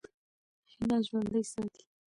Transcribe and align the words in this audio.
هیله 0.71 0.97
ژوندۍ 1.07 1.43
ساتئ. 1.51 1.83